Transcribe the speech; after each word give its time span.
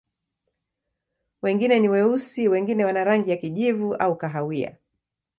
Wengine 1.41 1.79
ni 1.79 1.89
weusi, 1.89 2.47
wengine 2.47 2.85
wana 2.85 3.03
rangi 3.03 3.29
ya 3.29 3.37
kijivu 3.37 3.95
au 3.95 4.15
kahawia. 4.17 4.77